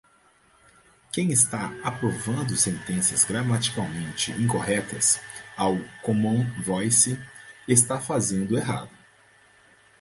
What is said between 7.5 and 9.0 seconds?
está fazendo errado.